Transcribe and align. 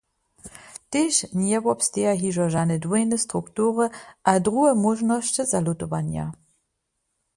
Tež 0.95 1.17
njewobsteja 1.41 2.13
hižo 2.21 2.47
žane 2.55 2.77
dwójne 2.85 3.21
struktury 3.25 3.85
abo 3.91 4.43
druhe 4.49 4.73
móžnosće 4.83 5.47
zalutowanja. 5.53 6.25